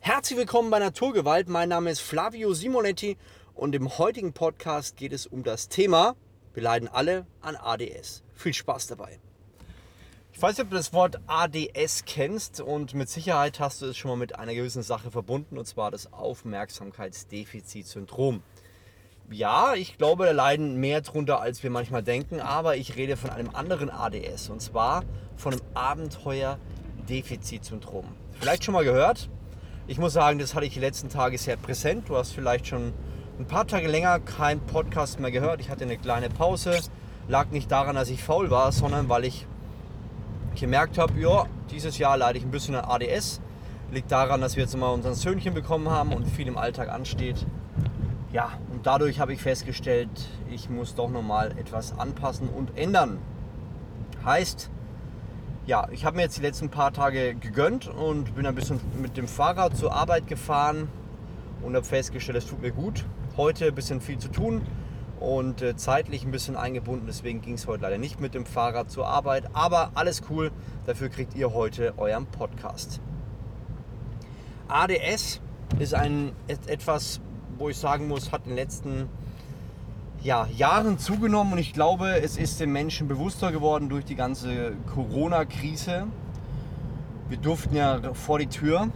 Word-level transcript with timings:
Herzlich 0.00 0.38
willkommen 0.38 0.70
bei 0.70 0.78
Naturgewalt. 0.78 1.48
Mein 1.48 1.68
Name 1.68 1.90
ist 1.90 1.98
Flavio 2.00 2.54
Simonetti 2.54 3.18
und 3.54 3.74
im 3.74 3.98
heutigen 3.98 4.32
Podcast 4.32 4.96
geht 4.96 5.12
es 5.12 5.26
um 5.26 5.42
das 5.42 5.68
Thema, 5.68 6.14
wir 6.54 6.62
leiden 6.62 6.88
alle 6.88 7.26
an 7.40 7.56
ADS. 7.56 8.22
Viel 8.32 8.54
Spaß 8.54 8.86
dabei. 8.86 9.18
Ich 10.32 10.40
weiß 10.40 10.56
nicht, 10.56 10.64
ob 10.64 10.70
du 10.70 10.76
das 10.76 10.92
Wort 10.92 11.18
ADS 11.26 12.04
kennst 12.06 12.60
und 12.60 12.94
mit 12.94 13.08
Sicherheit 13.10 13.58
hast 13.60 13.82
du 13.82 13.86
es 13.86 13.96
schon 13.96 14.10
mal 14.10 14.16
mit 14.16 14.38
einer 14.38 14.54
gewissen 14.54 14.84
Sache 14.84 15.10
verbunden 15.10 15.58
und 15.58 15.66
zwar 15.66 15.90
das 15.90 16.12
Aufmerksamkeitsdefizitsyndrom. 16.12 18.44
Ja, 19.30 19.74
ich 19.74 19.98
glaube, 19.98 20.26
da 20.26 20.32
leiden 20.32 20.76
mehr 20.76 21.00
drunter, 21.02 21.40
als 21.40 21.62
wir 21.62 21.70
manchmal 21.70 22.04
denken, 22.04 22.40
aber 22.40 22.76
ich 22.76 22.96
rede 22.96 23.18
von 23.18 23.28
einem 23.30 23.54
anderen 23.54 23.90
ADS 23.90 24.48
und 24.48 24.62
zwar 24.62 25.04
von 25.36 25.52
einem 25.52 25.62
Abenteuerdefizitsyndrom. 25.74 28.06
Vielleicht 28.38 28.64
schon 28.64 28.72
mal 28.74 28.84
gehört? 28.84 29.28
Ich 29.90 29.96
muss 29.98 30.12
sagen, 30.12 30.38
das 30.38 30.54
hatte 30.54 30.66
ich 30.66 30.74
die 30.74 30.80
letzten 30.80 31.08
Tage 31.08 31.38
sehr 31.38 31.56
präsent. 31.56 32.10
Du 32.10 32.16
hast 32.18 32.32
vielleicht 32.32 32.66
schon 32.66 32.92
ein 33.38 33.46
paar 33.46 33.66
Tage 33.66 33.88
länger 33.88 34.20
keinen 34.20 34.60
Podcast 34.60 35.18
mehr 35.18 35.30
gehört. 35.30 35.62
Ich 35.62 35.70
hatte 35.70 35.84
eine 35.84 35.96
kleine 35.96 36.28
Pause. 36.28 36.78
Lag 37.26 37.46
nicht 37.52 37.72
daran, 37.72 37.96
dass 37.96 38.10
ich 38.10 38.22
faul 38.22 38.50
war, 38.50 38.70
sondern 38.70 39.08
weil 39.08 39.24
ich 39.24 39.46
gemerkt 40.60 40.98
habe, 40.98 41.18
ja, 41.18 41.46
dieses 41.70 41.96
Jahr 41.96 42.18
leide 42.18 42.36
ich 42.36 42.44
ein 42.44 42.50
bisschen 42.50 42.74
an 42.74 42.84
ADS. 42.84 43.40
Liegt 43.90 44.12
daran, 44.12 44.42
dass 44.42 44.56
wir 44.56 44.64
jetzt 44.64 44.76
mal 44.76 44.90
unseren 44.90 45.14
Söhnchen 45.14 45.54
bekommen 45.54 45.88
haben 45.88 46.12
und 46.12 46.28
viel 46.28 46.48
im 46.48 46.58
Alltag 46.58 46.90
ansteht. 46.90 47.46
Ja, 48.30 48.50
und 48.70 48.86
dadurch 48.86 49.20
habe 49.20 49.32
ich 49.32 49.40
festgestellt, 49.40 50.10
ich 50.50 50.68
muss 50.68 50.96
doch 50.96 51.08
nochmal 51.08 51.52
etwas 51.56 51.98
anpassen 51.98 52.50
und 52.50 52.76
ändern. 52.76 53.16
Heißt, 54.22 54.68
ja, 55.68 55.86
ich 55.92 56.06
habe 56.06 56.16
mir 56.16 56.22
jetzt 56.22 56.38
die 56.38 56.42
letzten 56.42 56.70
paar 56.70 56.94
Tage 56.94 57.34
gegönnt 57.34 57.88
und 57.88 58.34
bin 58.34 58.46
ein 58.46 58.54
bisschen 58.54 58.80
mit 59.00 59.18
dem 59.18 59.28
Fahrrad 59.28 59.76
zur 59.76 59.92
Arbeit 59.92 60.26
gefahren 60.26 60.88
und 61.62 61.76
habe 61.76 61.84
festgestellt, 61.84 62.38
es 62.38 62.46
tut 62.46 62.62
mir 62.62 62.72
gut. 62.72 63.04
Heute 63.36 63.66
ein 63.66 63.74
bisschen 63.74 64.00
viel 64.00 64.18
zu 64.18 64.28
tun, 64.28 64.62
und 65.20 65.62
äh, 65.62 65.76
zeitlich 65.76 66.24
ein 66.24 66.30
bisschen 66.30 66.56
eingebunden. 66.56 67.06
Deswegen 67.06 67.40
ging 67.40 67.54
es 67.54 67.66
heute 67.66 67.82
leider 67.82 67.98
nicht 67.98 68.20
mit 68.20 68.34
dem 68.34 68.46
Fahrrad 68.46 68.90
zur 68.90 69.06
Arbeit. 69.06 69.50
Aber 69.52 69.90
alles 69.94 70.22
cool, 70.30 70.52
dafür 70.86 71.08
kriegt 71.08 71.34
ihr 71.34 71.52
heute 71.52 71.94
euren 71.96 72.26
Podcast. 72.26 73.00
ADS 74.68 75.40
ist 75.78 75.94
ein 75.94 76.32
etwas, 76.46 77.20
wo 77.58 77.68
ich 77.68 77.76
sagen 77.76 78.06
muss, 78.06 78.32
hat 78.32 78.42
in 78.44 78.50
den 78.50 78.56
letzten 78.56 79.08
ja, 80.22 80.46
Jahren 80.56 80.98
zugenommen 80.98 81.52
und 81.52 81.58
ich 81.58 81.72
glaube, 81.72 82.20
es 82.22 82.36
ist 82.36 82.60
den 82.60 82.72
Menschen 82.72 83.08
bewusster 83.08 83.52
geworden 83.52 83.88
durch 83.88 84.04
die 84.04 84.16
ganze 84.16 84.72
Corona-Krise. 84.92 86.06
Wir 87.28 87.38
durften 87.38 87.76
ja 87.76 88.00
vor 88.14 88.38
die 88.38 88.48
Tür, 88.48 88.88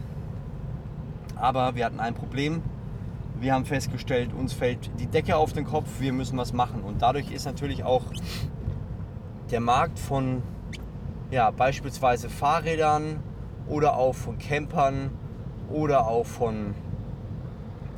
aber 1.37 1.75
wir 1.75 1.85
hatten 1.85 2.01
ein 2.01 2.15
Problem 2.15 2.63
wir 3.43 3.53
haben 3.53 3.65
festgestellt, 3.65 4.33
uns 4.33 4.53
fällt 4.53 4.91
die 5.01 5.07
Decke 5.07 5.37
auf 5.37 5.53
den 5.53 5.65
Kopf, 5.65 5.89
wir 5.99 6.13
müssen 6.13 6.39
was 6.39 6.53
machen. 6.53 6.83
Und 6.83 7.03
dadurch 7.03 7.33
ist 7.33 7.45
natürlich 7.45 7.83
auch 7.83 8.05
der 9.51 9.61
Markt 9.61 9.99
von 9.99 10.43
ja, 11.31 11.51
beispielsweise 11.51 12.31
Fahrrädern 12.31 13.21
oder 13.67 13.97
auch 13.97 14.15
von 14.15 14.39
Campern 14.39 15.11
oder 15.69 16.07
auch 16.07 16.27
von 16.27 16.75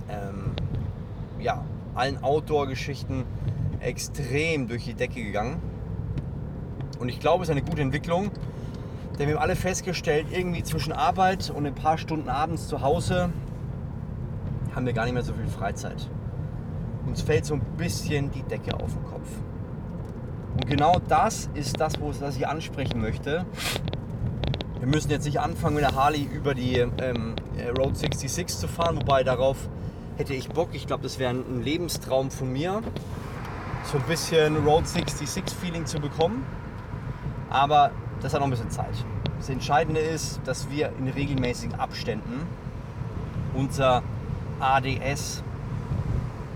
ähm, 0.09 0.53
ja, 1.39 1.63
allen 1.95 2.23
Outdoor-Geschichten 2.23 3.25
extrem 3.81 4.69
durch 4.69 4.85
die 4.85 4.95
Decke 4.95 5.23
gegangen. 5.23 5.61
Und 6.99 7.09
ich 7.09 7.21
glaube, 7.21 7.43
es 7.43 7.49
ist 7.49 7.53
eine 7.53 7.65
gute 7.65 7.83
Entwicklung, 7.83 8.31
denn 9.19 9.29
wir 9.29 9.37
haben 9.37 9.43
alle 9.43 9.57
festgestellt, 9.57 10.27
irgendwie 10.33 10.63
zwischen 10.63 10.93
Arbeit 10.93 11.51
und 11.51 11.67
ein 11.67 11.75
paar 11.75 11.99
Stunden 11.99 12.29
abends 12.29 12.69
zu 12.69 12.83
Hause 12.83 13.31
haben 14.75 14.87
wir 14.87 14.93
gar 14.93 15.05
nicht 15.05 15.15
mehr 15.15 15.23
so 15.23 15.35
viel 15.35 15.47
Freizeit. 15.47 16.09
Uns 17.07 17.23
fällt 17.23 17.45
so 17.45 17.55
ein 17.55 17.61
bisschen 17.77 18.31
die 18.31 18.43
Decke 18.43 18.75
auf 18.75 18.93
den 18.93 19.05
Kopf. 19.05 19.29
Und 20.55 20.67
genau 20.67 21.01
das 21.09 21.51
ist 21.55 21.81
das, 21.81 21.95
was 22.01 22.37
ich 22.37 22.47
ansprechen 22.47 23.01
möchte. 23.01 23.45
Wir 24.79 24.89
müssen 24.89 25.11
jetzt 25.11 25.25
nicht 25.25 25.41
anfangen 25.41 25.77
mit 25.77 25.85
der 25.85 25.95
Harley 25.95 26.25
über 26.25 26.55
die 26.55 26.79
ähm, 26.79 27.35
Road 27.79 27.97
66 27.97 28.59
zu 28.59 28.69
fahren, 28.69 28.97
wobei 28.97 29.23
darauf 29.23 29.69
hätte 30.17 30.35
ich 30.35 30.49
Bock. 30.49 30.71
Ich 30.73 30.87
glaube, 30.87 31.03
das 31.03 31.19
wäre 31.19 31.31
ein 31.31 31.63
Lebenstraum 31.63 32.31
von 32.31 32.53
mir, 32.53 32.83
so 33.91 33.99
ein 33.99 34.05
bisschen 34.05 34.65
Road 34.65 34.87
66 34.87 35.57
Feeling 35.57 35.87
zu 35.87 36.01
bekommen. 36.01 36.45
Aber 37.51 37.91
das 38.23 38.33
hat 38.33 38.41
noch 38.41 38.47
ein 38.47 38.51
bisschen 38.51 38.71
Zeit. 38.71 38.95
Das 39.39 39.49
Entscheidende 39.49 40.01
ist, 40.01 40.41
dass 40.45 40.71
wir 40.71 40.93
in 40.99 41.09
regelmäßigen 41.09 41.79
Abständen 41.79 42.47
unser 43.55 44.03
ADS 44.61 45.43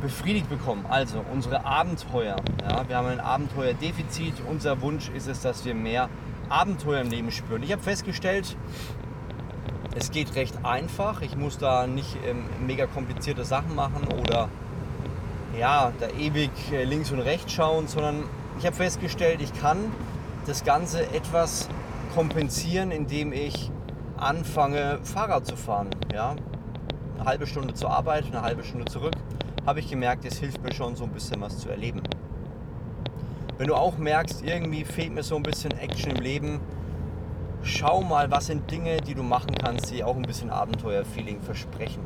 befriedigt 0.01 0.49
bekommen. 0.49 0.87
Also 0.89 1.25
unsere 1.33 1.65
Abenteuer. 1.65 2.37
Ja, 2.63 2.89
wir 2.89 2.97
haben 2.97 3.09
ein 3.09 3.21
Abenteuerdefizit. 3.21 4.35
Unser 4.49 4.81
Wunsch 4.81 5.09
ist 5.11 5.29
es, 5.29 5.41
dass 5.41 5.65
wir 5.65 5.75
mehr 5.75 6.09
Abenteuer 6.49 7.01
im 7.01 7.11
Leben 7.11 7.31
spüren. 7.31 7.63
Ich 7.63 7.73
habe 7.73 7.83
festgestellt, 7.83 8.57
es 9.95 10.11
geht 10.11 10.35
recht 10.35 10.65
einfach. 10.65 11.23
Ich 11.23 11.37
muss 11.37 11.59
da 11.59 11.87
nicht 11.87 12.17
ähm, 12.27 12.45
mega 12.67 12.87
komplizierte 12.87 13.45
Sachen 13.45 13.75
machen 13.75 14.07
oder 14.21 14.49
ja, 15.59 15.93
da 15.99 16.09
ewig 16.09 16.51
äh, 16.73 16.85
links 16.85 17.11
und 17.11 17.21
rechts 17.21 17.53
schauen, 17.53 17.89
sondern 17.89 18.25
ich 18.59 18.67
habe 18.67 18.77
festgestellt, 18.77 19.41
ich 19.41 19.53
kann 19.61 19.79
das 20.47 20.65
Ganze 20.65 21.03
etwas 21.13 21.69
kompensieren, 22.15 22.91
indem 22.91 23.33
ich 23.33 23.71
anfange, 24.17 24.99
Fahrrad 25.03 25.47
zu 25.47 25.57
fahren. 25.57 25.91
Ja? 26.13 26.35
eine 27.19 27.29
halbe 27.29 27.47
Stunde 27.47 27.75
zur 27.75 27.91
Arbeit, 27.91 28.27
eine 28.27 28.43
halbe 28.43 28.63
Stunde 28.63 28.85
zurück, 28.87 29.15
habe 29.67 29.81
ich 29.81 29.91
gemerkt, 29.91 30.25
es 30.25 30.39
hilft 30.39 30.63
mir 30.63 30.73
schon 30.73 30.97
so 30.97 31.05
ein 31.05 31.11
bisschen 31.11 31.41
was 31.41 31.59
zu 31.59 31.69
erleben. 31.69 32.03
Wenn 33.59 33.67
du 33.67 33.75
auch 33.75 33.99
merkst, 33.99 34.43
irgendwie 34.45 34.85
fehlt 34.85 35.13
mir 35.13 35.25
so 35.25 35.37
ein 35.37 35.43
bisschen 35.43 35.73
Action 35.73 36.13
im 36.13 36.23
Leben, 36.23 36.61
schau 37.69 38.01
mal, 38.03 38.31
was 38.31 38.47
sind 38.47 38.71
Dinge, 38.71 38.99
die 38.99 39.15
du 39.15 39.23
machen 39.23 39.55
kannst, 39.55 39.91
die 39.91 40.03
auch 40.03 40.17
ein 40.17 40.23
bisschen 40.23 40.51
Abenteuerfeeling 40.51 41.41
versprechen. 41.43 42.03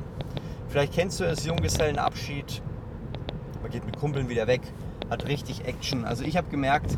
Vielleicht 0.69 0.93
kennst 0.93 1.21
du 1.21 1.25
es, 1.25 1.45
Junggesellenabschied, 1.45 2.63
man 3.63 3.71
geht 3.71 3.85
mit 3.85 3.97
Kumpeln 3.99 4.29
wieder 4.29 4.47
weg, 4.47 4.63
hat 5.11 5.27
richtig 5.27 5.65
Action. 5.67 6.05
Also 6.05 6.25
ich 6.25 6.37
habe 6.37 6.49
gemerkt, 6.51 6.97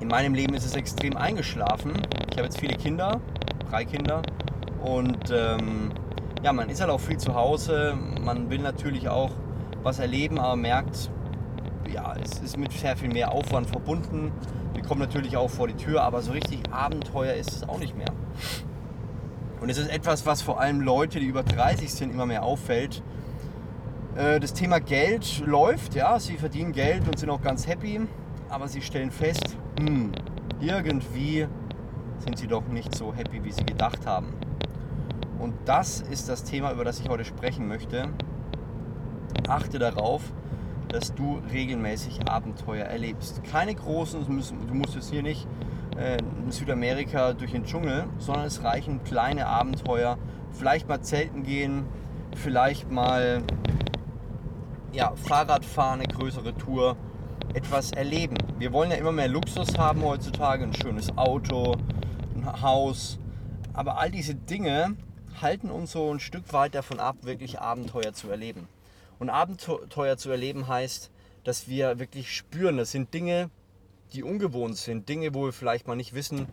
in 0.00 0.08
meinem 0.08 0.34
Leben 0.34 0.54
ist 0.54 0.66
es 0.66 0.74
extrem 0.74 1.16
eingeschlafen. 1.16 1.92
Ich 2.30 2.36
habe 2.36 2.44
jetzt 2.44 2.60
viele 2.60 2.76
Kinder, 2.76 3.20
drei 3.70 3.84
Kinder 3.84 4.22
und 4.82 5.30
ähm, 5.30 5.90
ja, 6.42 6.52
man 6.52 6.68
ist 6.68 6.80
halt 6.80 6.90
auch 6.90 7.00
viel 7.00 7.18
zu 7.18 7.34
Hause. 7.34 7.96
Man 8.20 8.50
will 8.50 8.60
natürlich 8.60 9.08
auch 9.08 9.30
was 9.82 9.98
erleben, 9.98 10.38
aber 10.38 10.56
merkt, 10.56 11.10
ja, 11.92 12.14
es 12.22 12.40
ist 12.40 12.56
mit 12.56 12.72
sehr 12.72 12.96
viel 12.96 13.08
mehr 13.08 13.32
Aufwand 13.32 13.68
verbunden. 13.68 14.32
Wir 14.74 14.82
kommen 14.82 15.00
natürlich 15.00 15.36
auch 15.36 15.50
vor 15.50 15.68
die 15.68 15.74
Tür, 15.74 16.02
aber 16.02 16.22
so 16.22 16.32
richtig 16.32 16.60
Abenteuer 16.70 17.34
ist 17.34 17.52
es 17.52 17.68
auch 17.68 17.78
nicht 17.78 17.96
mehr. 17.96 18.12
Und 19.60 19.70
es 19.70 19.78
ist 19.78 19.90
etwas, 19.90 20.24
was 20.26 20.42
vor 20.42 20.60
allem 20.60 20.80
Leute, 20.80 21.18
die 21.18 21.26
über 21.26 21.42
30 21.42 21.92
sind, 21.92 22.12
immer 22.12 22.26
mehr 22.26 22.42
auffällt. 22.42 23.02
Äh, 24.14 24.40
das 24.40 24.52
Thema 24.52 24.80
Geld 24.80 25.42
läuft, 25.44 25.94
ja, 25.94 26.18
sie 26.20 26.36
verdienen 26.36 26.72
Geld 26.72 27.06
und 27.06 27.18
sind 27.18 27.30
auch 27.30 27.42
ganz 27.42 27.66
happy, 27.66 28.00
aber 28.48 28.68
sie 28.68 28.82
stellen 28.82 29.10
fest, 29.10 29.56
hm, 29.78 30.12
irgendwie 30.60 31.46
sind 32.18 32.38
sie 32.38 32.46
doch 32.46 32.66
nicht 32.68 32.94
so 32.94 33.14
happy, 33.14 33.42
wie 33.44 33.52
sie 33.52 33.64
gedacht 33.64 34.06
haben. 34.06 34.34
Und 35.38 35.54
das 35.64 36.00
ist 36.00 36.28
das 36.28 36.44
Thema, 36.44 36.72
über 36.72 36.84
das 36.84 37.00
ich 37.00 37.08
heute 37.08 37.24
sprechen 37.24 37.68
möchte. 37.68 38.08
Achte 39.48 39.78
darauf, 39.78 40.22
dass 40.88 41.14
du 41.14 41.40
regelmäßig 41.52 42.28
Abenteuer 42.28 42.84
erlebst. 42.86 43.42
Keine 43.44 43.74
großen, 43.74 44.24
du 44.26 44.74
musst 44.74 44.94
jetzt 44.94 45.10
hier 45.10 45.22
nicht 45.22 45.46
äh, 45.96 46.18
in 46.18 46.50
Südamerika 46.50 47.32
durch 47.32 47.52
den 47.52 47.64
Dschungel, 47.64 48.04
sondern 48.18 48.46
es 48.46 48.62
reichen 48.62 49.04
kleine 49.04 49.46
Abenteuer. 49.46 50.18
Vielleicht 50.52 50.88
mal 50.88 51.00
zelten 51.02 51.42
gehen, 51.42 51.84
vielleicht 52.34 52.90
mal 52.90 53.42
ja, 54.92 55.14
Fahrrad 55.16 55.64
fahren, 55.64 56.00
eine 56.00 56.08
größere 56.08 56.54
Tour, 56.56 56.96
etwas 57.54 57.92
erleben. 57.92 58.36
Wir 58.58 58.72
wollen 58.72 58.90
ja 58.90 58.96
immer 58.96 59.12
mehr 59.12 59.28
Luxus 59.28 59.76
haben 59.78 60.02
heutzutage, 60.02 60.64
ein 60.64 60.74
schönes 60.74 61.16
Auto, 61.16 61.76
ein 62.34 62.62
Haus. 62.62 63.18
Aber 63.72 63.98
all 63.98 64.10
diese 64.10 64.34
Dinge 64.34 64.96
halten 65.40 65.70
uns 65.70 65.92
so 65.92 66.12
ein 66.12 66.20
Stück 66.20 66.52
weit 66.52 66.74
davon 66.74 67.00
ab, 67.00 67.16
wirklich 67.22 67.60
Abenteuer 67.60 68.12
zu 68.12 68.30
erleben. 68.30 68.68
Und 69.18 69.30
Abenteuer 69.30 70.16
zu 70.16 70.30
erleben 70.30 70.68
heißt, 70.68 71.10
dass 71.44 71.68
wir 71.68 71.98
wirklich 71.98 72.34
spüren, 72.34 72.76
das 72.76 72.92
sind 72.92 73.12
Dinge, 73.14 73.50
die 74.12 74.22
ungewohnt 74.22 74.76
sind, 74.76 75.08
Dinge, 75.08 75.34
wo 75.34 75.46
wir 75.46 75.52
vielleicht 75.52 75.86
mal 75.86 75.96
nicht 75.96 76.14
wissen, 76.14 76.46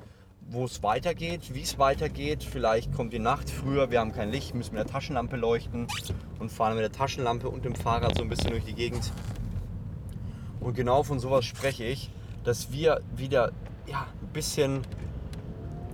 wo 0.47 0.65
es 0.65 0.83
weitergeht, 0.83 1.53
wie 1.53 1.61
es 1.61 1.79
weitergeht. 1.79 2.43
Vielleicht 2.43 2.93
kommt 2.93 3.13
die 3.13 3.19
Nacht 3.19 3.49
früher, 3.49 3.89
wir 3.91 3.99
haben 3.99 4.11
kein 4.11 4.29
Licht, 4.29 4.53
müssen 4.53 4.75
mit 4.75 4.85
der 4.85 4.91
Taschenlampe 4.91 5.37
leuchten 5.37 5.87
und 6.39 6.51
fahren 6.51 6.75
mit 6.75 6.83
der 6.83 6.91
Taschenlampe 6.91 7.49
und 7.49 7.65
dem 7.65 7.75
Fahrrad 7.75 8.17
so 8.17 8.23
ein 8.23 8.29
bisschen 8.29 8.51
durch 8.51 8.65
die 8.65 8.75
Gegend. 8.75 9.11
Und 10.59 10.75
genau 10.75 11.03
von 11.03 11.19
sowas 11.19 11.45
spreche 11.45 11.83
ich, 11.83 12.09
dass 12.43 12.71
wir 12.71 13.01
wieder 13.15 13.51
ja, 13.87 14.07
ein 14.21 14.33
bisschen 14.33 14.81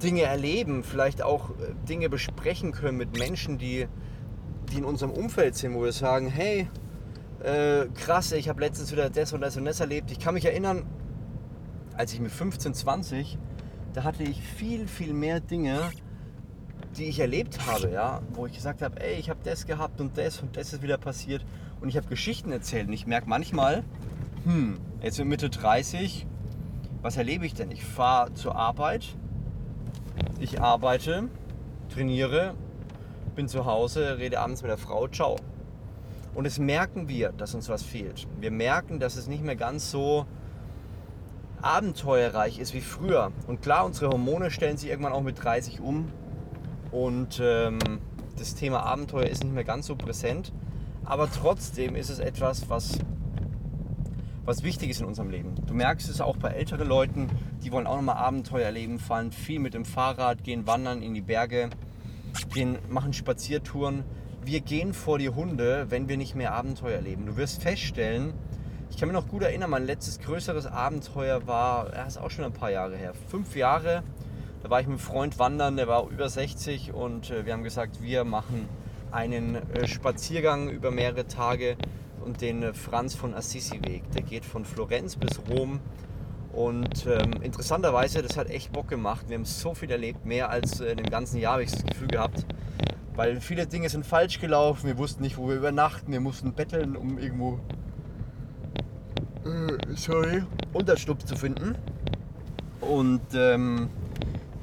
Dinge 0.01 0.23
erleben, 0.23 0.83
vielleicht 0.83 1.21
auch 1.21 1.51
äh, 1.51 1.73
Dinge 1.87 2.09
besprechen 2.09 2.71
können 2.71 2.97
mit 2.97 3.17
Menschen, 3.17 3.57
die, 3.57 3.87
die 4.71 4.77
in 4.77 4.85
unserem 4.85 5.11
Umfeld 5.11 5.55
sind, 5.55 5.73
wo 5.73 5.83
wir 5.83 5.91
sagen, 5.91 6.27
hey, 6.27 6.67
äh, 7.43 7.87
krass, 7.95 8.31
ich 8.31 8.49
habe 8.49 8.61
letztens 8.61 8.91
wieder 8.91 9.09
das 9.09 9.33
und 9.33 9.41
das 9.41 9.57
und 9.57 9.65
das 9.65 9.79
erlebt. 9.79 10.11
Ich 10.11 10.19
kann 10.19 10.33
mich 10.33 10.45
erinnern, 10.45 10.85
als 11.95 12.13
ich 12.13 12.19
mit 12.19 12.31
15, 12.31 12.73
20, 12.73 13.37
da 13.93 14.03
hatte 14.03 14.23
ich 14.23 14.41
viel, 14.41 14.87
viel 14.87 15.13
mehr 15.13 15.39
Dinge, 15.39 15.79
die 16.97 17.05
ich 17.05 17.19
erlebt 17.19 17.65
habe, 17.67 17.89
ja, 17.89 18.21
wo 18.33 18.45
ich 18.45 18.53
gesagt 18.53 18.81
habe, 18.81 19.01
ey, 19.01 19.15
ich 19.19 19.29
habe 19.29 19.39
das 19.43 19.65
gehabt 19.65 20.01
und 20.01 20.17
das 20.17 20.41
und 20.41 20.55
das 20.57 20.73
ist 20.73 20.81
wieder 20.81 20.97
passiert 20.97 21.45
und 21.79 21.89
ich 21.89 21.97
habe 21.97 22.07
Geschichten 22.07 22.51
erzählt 22.51 22.87
und 22.87 22.93
ich 22.93 23.07
merke 23.07 23.27
manchmal, 23.29 23.83
hm, 24.43 24.79
jetzt 25.01 25.17
mit 25.19 25.27
Mitte 25.27 25.49
30, 25.49 26.27
was 27.01 27.17
erlebe 27.17 27.45
ich 27.45 27.53
denn? 27.53 27.71
Ich 27.71 27.83
fahre 27.83 28.33
zur 28.33 28.55
Arbeit, 28.55 29.15
ich 30.39 30.61
arbeite, 30.61 31.29
trainiere, 31.93 32.55
bin 33.35 33.47
zu 33.47 33.65
Hause, 33.65 34.17
rede 34.17 34.39
abends 34.39 34.61
mit 34.61 34.69
der 34.69 34.77
Frau, 34.77 35.07
ciao. 35.07 35.37
Und 36.33 36.45
es 36.45 36.59
merken 36.59 37.09
wir, 37.09 37.31
dass 37.31 37.55
uns 37.55 37.69
was 37.69 37.83
fehlt. 37.83 38.27
Wir 38.39 38.51
merken, 38.51 38.99
dass 38.99 39.15
es 39.15 39.27
nicht 39.27 39.43
mehr 39.43 39.55
ganz 39.55 39.91
so 39.91 40.25
abenteuerreich 41.61 42.59
ist 42.59 42.73
wie 42.73 42.81
früher. 42.81 43.31
Und 43.47 43.61
klar, 43.61 43.85
unsere 43.85 44.11
Hormone 44.11 44.49
stellen 44.51 44.77
sich 44.77 44.89
irgendwann 44.89 45.13
auch 45.13 45.21
mit 45.21 45.43
30 45.43 45.81
um. 45.81 46.11
Und 46.91 47.39
ähm, 47.43 47.79
das 48.37 48.55
Thema 48.55 48.83
Abenteuer 48.83 49.27
ist 49.27 49.43
nicht 49.43 49.53
mehr 49.53 49.63
ganz 49.63 49.87
so 49.87 49.95
präsent. 49.95 50.53
Aber 51.03 51.29
trotzdem 51.29 51.95
ist 51.95 52.09
es 52.09 52.19
etwas, 52.19 52.69
was, 52.69 52.99
was 54.45 54.63
wichtig 54.63 54.89
ist 54.89 55.01
in 55.01 55.07
unserem 55.07 55.29
Leben. 55.29 55.55
Du 55.67 55.73
merkst 55.73 56.09
es 56.09 56.21
auch 56.21 56.37
bei 56.37 56.49
älteren 56.49 56.87
Leuten, 56.87 57.29
die 57.63 57.71
wollen 57.71 57.87
auch 57.87 57.95
nochmal 57.95 58.17
Abenteuer 58.17 58.65
erleben, 58.65 58.99
fahren 58.99 59.31
viel 59.31 59.59
mit 59.59 59.73
dem 59.73 59.85
Fahrrad, 59.85 60.43
gehen 60.43 60.67
wandern 60.67 61.01
in 61.01 61.13
die 61.13 61.21
Berge, 61.21 61.69
gehen, 62.53 62.77
machen 62.89 63.13
Spaziertouren 63.13 64.03
wir 64.43 64.61
gehen 64.61 64.93
vor 64.93 65.19
die 65.19 65.29
Hunde, 65.29 65.85
wenn 65.89 66.09
wir 66.09 66.17
nicht 66.17 66.35
mehr 66.35 66.53
Abenteuer 66.53 66.95
erleben. 66.95 67.25
Du 67.25 67.37
wirst 67.37 67.61
feststellen, 67.61 68.33
ich 68.89 68.97
kann 68.97 69.07
mich 69.07 69.15
noch 69.15 69.27
gut 69.27 69.43
erinnern, 69.43 69.69
mein 69.69 69.85
letztes 69.85 70.19
größeres 70.19 70.65
Abenteuer 70.65 71.47
war, 71.47 71.93
er 71.93 72.07
ist 72.07 72.17
auch 72.17 72.31
schon 72.31 72.45
ein 72.45 72.53
paar 72.53 72.71
Jahre 72.71 72.97
her, 72.97 73.13
fünf 73.29 73.55
Jahre. 73.55 74.03
Da 74.63 74.69
war 74.69 74.81
ich 74.81 74.87
mit 74.87 74.97
einem 74.97 74.99
Freund 74.99 75.39
wandern, 75.39 75.77
der 75.77 75.87
war 75.87 76.07
über 76.09 76.29
60 76.29 76.93
und 76.93 77.29
äh, 77.31 77.45
wir 77.45 77.53
haben 77.53 77.63
gesagt, 77.63 78.01
wir 78.01 78.23
machen 78.23 78.67
einen 79.11 79.55
äh, 79.55 79.87
Spaziergang 79.87 80.69
über 80.69 80.91
mehrere 80.91 81.27
Tage 81.27 81.77
und 82.23 82.41
den 82.41 82.63
äh, 82.63 82.73
Franz 82.73 83.15
von 83.15 83.33
Assisi 83.33 83.79
Weg. 83.83 84.03
Der 84.11 84.21
geht 84.21 84.45
von 84.45 84.65
Florenz 84.65 85.15
bis 85.15 85.39
Rom 85.49 85.79
und 86.53 87.05
ähm, 87.05 87.31
interessanterweise, 87.41 88.21
das 88.21 88.35
hat 88.37 88.49
echt 88.49 88.73
Bock 88.73 88.87
gemacht. 88.87 89.25
Wir 89.29 89.37
haben 89.37 89.45
so 89.45 89.73
viel 89.73 89.89
erlebt, 89.89 90.25
mehr 90.25 90.49
als 90.49 90.79
in 90.79 90.97
dem 90.97 91.09
ganzen 91.09 91.37
Jahr 91.37 91.53
habe 91.53 91.63
ich 91.63 91.71
das 91.71 91.83
Gefühl 91.85 92.07
gehabt. 92.07 92.45
Weil 93.15 93.39
viele 93.41 93.67
Dinge 93.67 93.89
sind 93.89 94.05
falsch 94.05 94.39
gelaufen, 94.39 94.87
wir 94.87 94.97
wussten 94.97 95.21
nicht, 95.21 95.37
wo 95.37 95.47
wir 95.47 95.55
übernachten, 95.55 96.11
wir 96.11 96.21
mussten 96.21 96.53
betteln, 96.53 96.95
um 96.95 97.17
irgendwo 97.17 97.59
äh, 99.45 99.95
sorry, 99.95 100.43
Unterschlupf 100.73 101.23
zu 101.23 101.35
finden. 101.35 101.75
Und 102.79 103.21
ähm, 103.33 103.89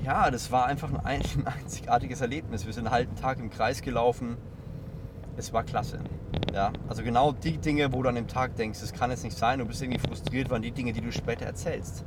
ja, 0.04 0.30
das 0.30 0.50
war 0.50 0.66
einfach 0.66 0.92
ein, 1.04 1.22
ein 1.22 1.46
einzigartiges 1.62 2.20
Erlebnis. 2.20 2.66
Wir 2.66 2.72
sind 2.72 2.86
einen 2.86 2.94
halben 2.94 3.16
Tag 3.16 3.38
im 3.38 3.50
Kreis 3.50 3.82
gelaufen. 3.82 4.36
Es 5.36 5.52
war 5.52 5.64
klasse. 5.64 6.00
Ja, 6.52 6.72
also 6.88 7.02
genau 7.02 7.32
die 7.32 7.58
Dinge, 7.58 7.92
wo 7.92 8.02
du 8.02 8.08
an 8.08 8.14
dem 8.14 8.26
Tag 8.26 8.56
denkst, 8.56 8.80
das 8.80 8.92
kann 8.92 9.10
jetzt 9.10 9.22
nicht 9.22 9.36
sein, 9.36 9.58
du 9.58 9.66
bist 9.66 9.82
irgendwie 9.82 10.00
frustriert, 10.00 10.50
waren 10.50 10.62
die 10.62 10.70
Dinge, 10.70 10.92
die 10.92 11.00
du 11.00 11.12
später 11.12 11.44
erzählst. 11.44 12.04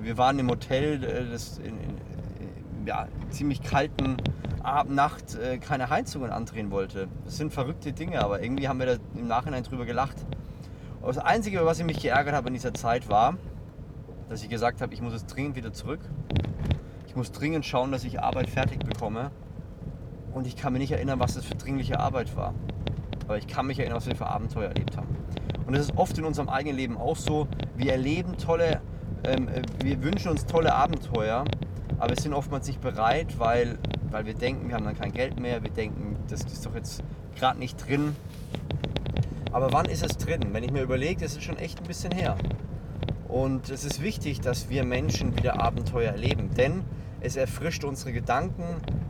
Wir 0.00 0.18
waren 0.18 0.38
im 0.38 0.50
Hotel, 0.50 1.02
äh, 1.02 1.30
das 1.30 1.58
in, 1.58 1.78
in 1.78 2.86
ja, 2.86 3.08
ziemlich 3.30 3.62
kalten 3.62 4.16
Abend, 4.62 4.94
Nacht 4.94 5.34
äh, 5.34 5.58
keine 5.58 5.90
Heizungen 5.90 6.30
andrehen 6.30 6.70
wollte. 6.70 7.08
Das 7.24 7.36
sind 7.36 7.52
verrückte 7.52 7.92
Dinge, 7.92 8.22
aber 8.22 8.42
irgendwie 8.42 8.68
haben 8.68 8.78
wir 8.78 8.86
da 8.86 8.96
im 9.14 9.26
Nachhinein 9.26 9.62
drüber 9.62 9.86
gelacht. 9.86 10.16
Das 11.04 11.18
Einzige, 11.18 11.64
was 11.66 11.80
ich 11.80 11.84
mich 11.84 12.00
geärgert 12.00 12.34
habe 12.34 12.48
in 12.48 12.54
dieser 12.54 12.74
Zeit 12.74 13.08
war, 13.08 13.36
dass 14.28 14.42
ich 14.42 14.48
gesagt 14.48 14.80
habe, 14.80 14.94
ich 14.94 15.02
muss 15.02 15.12
jetzt 15.12 15.26
dringend 15.26 15.56
wieder 15.56 15.72
zurück. 15.72 16.00
Ich 17.08 17.16
muss 17.16 17.32
dringend 17.32 17.66
schauen, 17.66 17.90
dass 17.90 18.04
ich 18.04 18.20
Arbeit 18.20 18.48
fertig 18.48 18.78
bekomme. 18.84 19.30
Und 20.32 20.46
ich 20.46 20.56
kann 20.56 20.72
mich 20.72 20.80
nicht 20.80 20.92
erinnern, 20.92 21.18
was 21.18 21.34
das 21.34 21.44
für 21.44 21.56
dringliche 21.56 21.98
Arbeit 21.98 22.34
war. 22.36 22.54
Aber 23.32 23.38
ich 23.38 23.46
kann 23.46 23.66
mich 23.66 23.78
erinnern, 23.78 23.96
was 23.96 24.06
wir 24.06 24.14
für 24.14 24.26
Abenteuer 24.26 24.68
erlebt 24.68 24.94
haben. 24.98 25.16
Und 25.66 25.74
das 25.74 25.86
ist 25.86 25.96
oft 25.96 26.18
in 26.18 26.26
unserem 26.26 26.50
eigenen 26.50 26.76
Leben 26.76 26.98
auch 26.98 27.16
so. 27.16 27.48
Wir 27.76 27.92
erleben 27.92 28.36
tolle, 28.36 28.82
ähm, 29.24 29.48
äh, 29.48 29.62
wir 29.82 30.02
wünschen 30.02 30.30
uns 30.30 30.44
tolle 30.44 30.74
Abenteuer, 30.74 31.46
aber 31.98 32.10
wir 32.10 32.20
sind 32.20 32.34
oftmals 32.34 32.66
nicht 32.66 32.82
bereit, 32.82 33.38
weil 33.38 33.78
weil 34.10 34.26
wir 34.26 34.34
denken, 34.34 34.68
wir 34.68 34.74
haben 34.74 34.84
dann 34.84 34.98
kein 34.98 35.12
Geld 35.12 35.40
mehr, 35.40 35.62
wir 35.62 35.70
denken, 35.70 36.16
das 36.28 36.44
ist 36.44 36.66
doch 36.66 36.74
jetzt 36.74 37.02
gerade 37.34 37.58
nicht 37.58 37.88
drin. 37.88 38.14
Aber 39.50 39.72
wann 39.72 39.86
ist 39.86 40.04
es 40.04 40.18
drin? 40.18 40.40
Wenn 40.52 40.62
ich 40.62 40.70
mir 40.70 40.82
überlege, 40.82 41.22
das 41.22 41.32
ist 41.32 41.42
schon 41.42 41.56
echt 41.56 41.80
ein 41.80 41.86
bisschen 41.86 42.12
her. 42.12 42.36
Und 43.28 43.70
es 43.70 43.86
ist 43.86 44.02
wichtig, 44.02 44.42
dass 44.42 44.68
wir 44.68 44.84
Menschen 44.84 45.34
wieder 45.38 45.58
Abenteuer 45.58 46.12
erleben, 46.12 46.50
denn 46.54 46.84
es 47.20 47.36
erfrischt 47.36 47.84
unsere 47.84 48.12
Gedanken, 48.12 48.64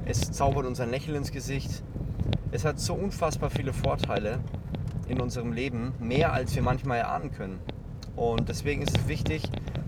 es 0.05 0.31
zaubert 0.31 0.65
uns 0.65 0.79
ein 0.79 0.91
Lächeln 0.93 1.17
ins 1.17 1.33
Gesicht. 1.33 1.83
Es 2.55 2.67
hat 2.67 2.79
so 2.79 2.93
unfassbar 2.93 3.49
viele 3.49 3.73
Vorteile 3.73 4.39
in 5.09 5.23
unserem 5.23 5.55
Leben, 5.55 5.95
mehr 5.99 6.35
als 6.35 6.55
wir 6.55 6.61
manchmal 6.61 6.99
erahnen 6.99 7.33
können. 7.33 7.59
Und 8.15 8.51
deswegen 8.51 8.83
ist 8.83 8.95
es 8.95 9.09
wichtig, 9.09 9.45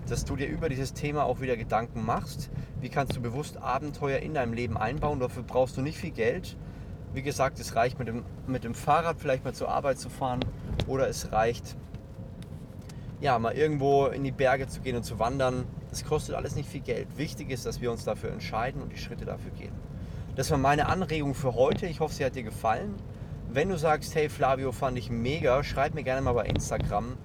dass 0.09 0.25
du 0.25 0.35
dir 0.35 0.47
über 0.47 0.67
dieses 0.67 0.93
Thema 0.93 1.25
auch 1.25 1.41
wieder 1.41 1.57
Gedanken 1.57 2.03
machst. 2.03 2.49
Wie 2.81 2.89
kannst 2.89 3.15
du 3.15 3.21
bewusst 3.21 3.57
Abenteuer 3.57 4.17
in 4.17 4.33
deinem 4.33 4.53
Leben 4.53 4.77
einbauen? 4.77 5.19
Dafür 5.19 5.43
brauchst 5.43 5.77
du 5.77 5.83
nicht 5.83 5.99
viel 5.99 6.09
Geld. 6.09 6.57
Wie 7.13 7.21
gesagt, 7.21 7.59
es 7.59 7.75
reicht 7.75 7.99
mit 7.99 8.07
dem, 8.07 8.23
mit 8.47 8.63
dem 8.63 8.73
Fahrrad 8.73 9.17
vielleicht 9.19 9.45
mal 9.45 9.53
zur 9.53 9.69
Arbeit 9.69 9.99
zu 9.99 10.09
fahren 10.09 10.39
oder 10.87 11.07
es 11.07 11.31
reicht, 11.31 11.77
ja, 13.21 13.37
mal 13.37 13.53
irgendwo 13.53 14.07
in 14.07 14.23
die 14.23 14.31
Berge 14.31 14.67
zu 14.67 14.81
gehen 14.81 14.95
und 14.95 15.03
zu 15.03 15.19
wandern. 15.19 15.65
Das 15.91 16.03
kostet 16.03 16.33
alles 16.33 16.55
nicht 16.55 16.67
viel 16.67 16.81
Geld. 16.81 17.15
Wichtig 17.15 17.51
ist, 17.51 17.67
dass 17.67 17.79
wir 17.79 17.91
uns 17.91 18.05
dafür 18.05 18.31
entscheiden 18.31 18.81
und 18.81 18.91
die 18.91 18.97
Schritte 18.97 19.25
dafür 19.25 19.51
gehen. 19.51 19.84
Das 20.35 20.51
war 20.51 20.57
meine 20.57 20.87
Anregung 20.87 21.33
für 21.33 21.55
heute. 21.55 21.85
Ich 21.85 22.01
hoffe, 22.01 22.13
sie 22.13 22.25
hat 22.25 22.35
dir 22.35 22.43
gefallen. 22.43 22.95
Wenn 23.49 23.69
du 23.69 23.77
sagst, 23.77 24.15
hey 24.15 24.27
Flavio, 24.27 24.73
fand 24.73 24.97
ich 24.97 25.09
mega, 25.09 25.63
schreib 25.63 25.93
mir 25.93 26.03
gerne 26.03 26.21
mal 26.21 26.33
bei 26.33 26.45
Instagram. 26.45 27.15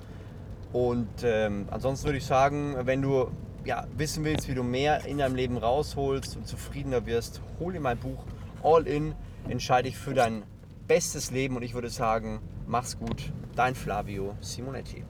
Und 0.73 1.09
ähm, 1.25 1.67
ansonsten 1.73 2.07
würde 2.07 2.19
ich 2.19 2.25
sagen, 2.25 2.77
wenn 2.85 3.03
du 3.03 3.33
ja, 3.65 3.89
wissen 3.97 4.25
willst, 4.25 4.49
wie 4.49 4.55
du 4.55 4.63
mehr 4.63 5.07
in 5.07 5.19
deinem 5.19 5.35
Leben 5.35 5.57
rausholst 5.57 6.37
und 6.37 6.47
zufriedener 6.47 7.05
wirst, 7.05 7.41
hol 7.59 7.73
dir 7.73 7.81
mein 7.81 7.99
Buch 7.99 8.25
All 8.63 8.87
In, 8.87 9.17
entscheide 9.49 9.89
dich 9.89 9.99
für 9.99 10.15
dein 10.15 10.45
bestes 10.87 11.33
Leben 11.33 11.57
und 11.57 11.63
ich 11.63 11.75
würde 11.75 11.91
sagen, 11.91 12.41
mach's 12.69 12.97
gut, 12.97 13.33
dein 13.57 13.75
Flavio 13.75 14.37
Simonetti. 14.41 15.05